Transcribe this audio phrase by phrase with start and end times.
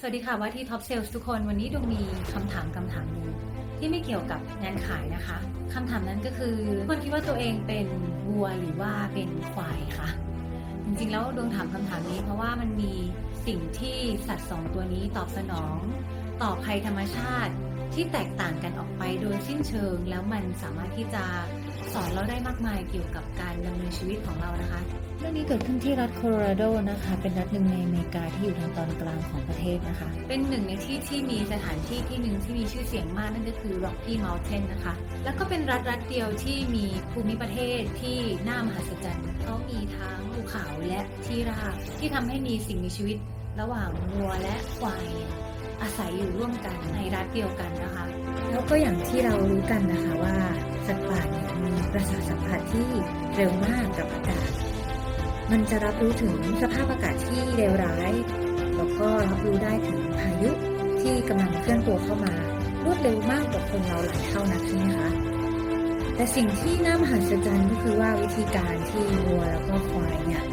[0.00, 2.00] สวัสดีค่ะว่าที่ท็อปเซลส์ทุกคนวันนี้ดวงมี
[2.32, 3.28] คำถามคำถามหนึ่ง
[3.78, 5.38] ที่ไม่เกี่ยวกับงานขายนะคะ
[5.74, 6.56] คำถามนั้นก็คือ
[6.90, 7.86] คนคิดว่าตัวเองเป็น
[8.28, 10.08] วัวหรือว่าเป็นควายคะ
[10.84, 12.92] จริงๆแล้วดวงถามคำถามนี้ เพราะว่ามันมี
[13.46, 13.98] สิ่งที่
[14.28, 15.78] สัตว์สองตัวนี้ตอบสนอง
[16.42, 17.52] ต่อภัยธรรมชาติ
[17.94, 21.24] ที่แตกต่างกันออกไปโดยสิ้นเชิง แล้วมันสามารถที่จะ
[21.94, 24.80] สอนเราได้มากมายเกี่ยวกับการดำเนินชีวิตของเรานะคะ
[25.18, 38.18] เรื่องนี้เกิดขึ้นที่รัฐโคโลราโดนะคะ เป็นรัฐหนึ่งในอเมริกาที่อยู่ทางตอนกลางของประเทศนะคะ เป็นหนึ่งในที่ที่มีสถานที่ที่หนึ่งที่มีชื่อเสียงมากนั่นก็คือ Rocky Mountain นะคะ แล้วก็เป็นรัฐรัฐเดียวที่มีภูมิประเทศที่
[38.48, 43.16] น่ามหัศจรรย์เขามีทั้งภูเขาและที่ราบที่ทำให้มีสิ่งมีชีวิต
[43.60, 45.30] ระหว่างวัวและควายเนี่ย
[45.82, 48.04] อาศัยอยู่ร่วมกันในรัฐเดียวกันนะคะ
[48.50, 50.36] แล้วก็อย่างที่เรารู้กันนะคะว่า
[50.88, 52.88] สัตว์ป่าเนี่ยมีประสาทสัมผัสที่
[53.36, 54.50] เร็วมากกับอากาศ
[55.50, 58.12] มันจะรับรู้ถึงสภาพอากาศที่เลวร้าย
[58.76, 60.50] แล้วก็รับรู้ได้ถึงพายุ
[61.00, 62.34] ที่กำลังเคลื่อนตัวเข้ามา
[62.84, 65.10] รวดเร็วมากกว่าคนเราหลายเท่านักใช่ไหมคะ
[66.14, 70.44] แต่สิ่งที่น่ามหัศจรรย์ก็คือว่าวิธีการที่วัวแล้วก็ควายเนี่ย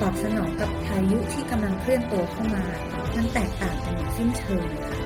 [0.00, 2.64] ตอบสนองกับพายุที่กำลังเคลื่อนตัวเข้ามา
[3.16, 4.98] มันแตกต่างกันอย่างสิ้นเชิงเลยค่ะ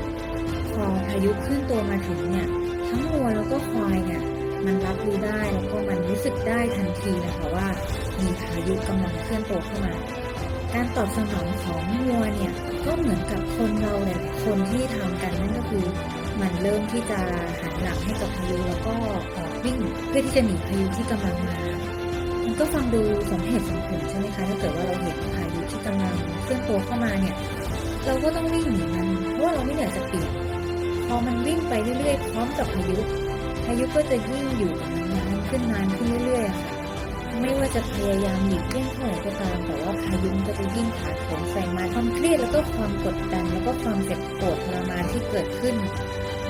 [0.73, 2.49] พอพายุเคลื่อนตัวมาถึงเนี่ย
[2.89, 4.23] ทั้งวัวแล้วก็ควายเนี่ย
[4.67, 7.69] มันรับรู้ได้แล้วก็มันรู้สึกได้ทันทีนะคะว่า
[8.23, 9.95] มีพายุกำลังเคลื่อนตัวเข้ามา
[10.75, 12.53] การตอบสนองของวัวเนี่ย
[12.87, 15.85] ก็เหมือนกับคนเราหลายคนที่ทำกันนั่นก็คือ
[16.41, 17.21] มันเริ่มที่จะ
[17.61, 18.95] หันหลังให้กับพายุแล้วก็
[19.37, 21.57] ออกวิ่งเพื่อที่จะหนีพายุที่กำลังมา
[22.45, 27.37] มันก็ฟังดูสมเหตุสมผลใช่ไหมคะถ้าเกิดว่าเราเห็นพายุที่กำลังเคลื่อนตัวเข้ามาเนี่ย
[28.07, 30.31] เราก็ต้องวิ่งหนีมันเพราะเราไม่อยากจะเปียก
[31.07, 32.99] พอมันวิ่งไปเรื่อยๆพร้อมกับพายุ
[33.65, 36.75] พายุก็จะยิ่งอยู่กับมันนานขึ้นนานขึ้นเรื่อยๆค่ะ
[37.41, 45.75] ไม่ว่าจะพยายามหลีกเลี่ยงเท่าไหร่ก็ตามแต่ว่าพายุก็จะยิ่งถาโถมใส่มาความเครียดแล้วก็ความกดดัน แล้วก็ความเจ็บปวดทรมานที่เกิดขึ้น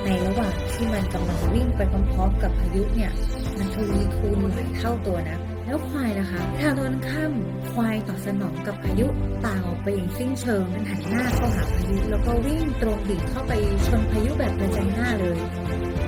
[0.04, 1.80] ในระหว่างที่มันกำลังวิ่งไป
[2.12, 3.12] พร้อมๆกับพายุเนี่ย
[3.58, 7.32] มันทวีคูณหลายเท่าตัวนะแล้วควายนะคะทางตอนข้าม
[7.72, 9.06] ควายตอบสนองกับพายุ
[9.46, 13.52] ต่างออกไปอย่างสิ้นเชิงมันหันหน้าเข้าหาพายุแล้วก็วิ่งตรงดิ่งเข้าไป
[13.86, 15.38] ชนพายุแบบกระจายหน้าเลย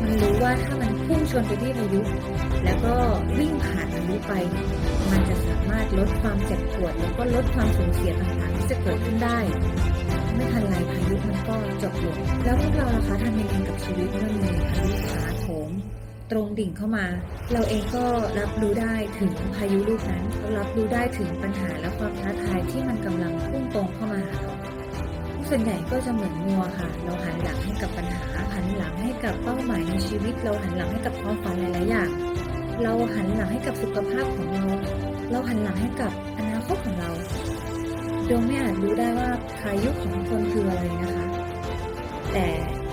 [0.03, 2.00] มันรู้ว่าถ้ามัน พุ่งชนไปที่พายุ
[2.65, 2.94] แล้วก็
[3.39, 4.33] วิ่งผ่านพายุไป
[5.11, 9.39] มันจะสามารถลดความเจ็บปวด แล้วก็ลดความสูญเสียต่างๆที่จะเกิดขึ้นได้
[10.34, 15.71] ไม่ทันไรพายุมันก็จบลงแล้วพวกเราล่ะคะทำยังไงกับชีวิตเมื่อมีพายุถาโถม
[16.31, 17.06] ตรงดิ่งเข้ามา
[17.53, 18.06] เราเองก็
[18.39, 24.56] รับรู้ได้ถึงพายุลูกนั้นรารับรู้ได้ถึงปัญหาและความท้าทายที่มันกำลังพุ่งตรงเข้ามาหาเรา
[25.49, 28.23] ส่วนใหญ่ก็จะเหมือนงัวค่ะ เราหันหลังให้กับปัญหา
[28.55, 32.11] หันหลังให้กับเป้าหมายในชีวิต เราหันหลังให้กับความฝันหลายๆอย่าง
[32.83, 34.65] เราหันหลังให้กับสุขภาพของเรา
[35.31, 37.11] เราหันหลังให้กับอนาคตของเรา
[38.29, 39.31] ดวงไม่อาจรู้ได้ว่า
[39.61, 41.27] พายุของคนคืออะไรนะคะ
[42.33, 42.47] แต่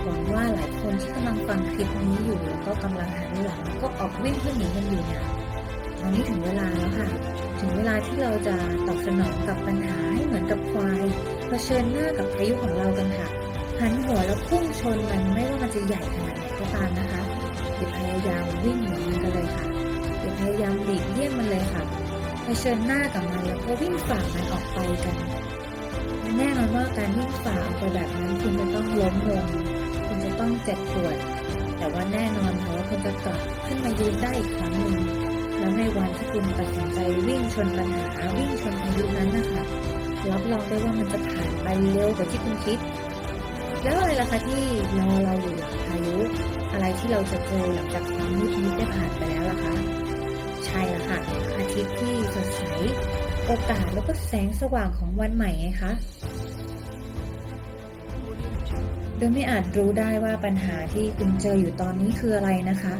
[0.03, 5.23] หวังว่าหลายคนที่กำลังฟังคลิปนี้อยู่แล้วก็กำลังหันหลังแล้วก็ออกวิ่งเพื่อหนีกันอยู่เนี่ย
[6.03, 7.07] วันนี้ถึงเวลาแล้วค่ะ
[7.59, 8.55] ถึงเวลาที่เราจะ
[8.87, 11.03] ตอบสนองกับปัญหาให้เหมือนกับควาย
[11.47, 13.27] เผชิญหน้ากับพายุของเรากันค่ะ
[13.79, 17.21] หันหัวแล้วพุ่งชนมันไม่ว่ามันจะใหญ่ขนาดไหนก็ตามนะคะ
[17.77, 19.65] อย่าพยายามวิ่งหนีมันกันเลยค่ะ
[20.21, 21.83] อย่าพยายามหลีกเลี่ยงมันเลยค่ะ
[22.43, 25.15] เผชิญหน้ากับมันแล้วก็วิ่งฝ่ามันออกไปกัน
[26.37, 29.45] แน่นอนว่าการวิ่งฝ่าออกไปแบบนั้นคุณจะต้องล้มลง
[30.07, 31.17] คุณจะต้องเจ็บปวด
[31.77, 34.92] แต่ว่าแน่นอนค่ะว่าคุณจะกลับขึ้นมายืนได้อีกครั้งหนึ่ง
[35.63, 38.05] แล้วในวันที่คุณตัดสินใจวิ่งชนปัญหา
[38.37, 39.63] วิ่งชนพายุนั้นนะคะ
[40.31, 42.79] รับรองได้ว่ามันจะผ่านไปเร็วกว่าที่คุณคิด
[43.83, 44.61] แล้วอะไรล่ะคะที่
[44.97, 46.17] รอเราอยู่หลังพายุ
[46.71, 49.73] อะไรที่เราจะเจอหลังจากความมืดมิดได้ผ่านไปแล้วล่ะคะ
[50.65, 51.19] ใช่ละค่ะ
[51.57, 52.61] อาทิตย์ที่สดใส
[53.45, 55.91] โอกาสแล้วก็แสงสว่างของวันใหม่ไงคะ
[59.17, 62.95] โดยไม่อาจรู้ได้ว่าปัญหาที่คุณเจออยู่ตอนนี้คืออะไรนะคะ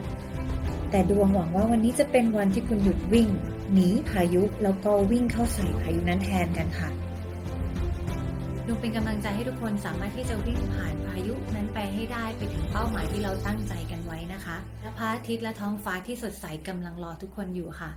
[0.96, 3.28] แต่ดวงหวังว่าวันนี้จะเป็นวันที่คุณหยุดวิ่ง
[3.74, 6.90] หนีพายุแล้วก็วิ่งเข้าใส่พายุนั้นแทนกันค่ะ
[8.68, 17.92] ดวงเป็นกำลังใจให้ทุกคนสามารถที่จะวิ่งผ่านพายุนั้นไปให้ได้ไปถึงเป้าหมายที่เราตั้งใจกันไว้นะคะและพระอาทิตย์และท้องฟ้าที่สดใสกำลังรอทุกคนอยู่ค่ะ